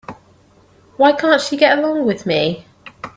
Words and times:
Why 0.97 1.11
can't 1.11 1.39
she 1.39 1.55
get 1.57 1.77
along 1.77 2.07
with 2.07 2.25
me? 2.25 2.65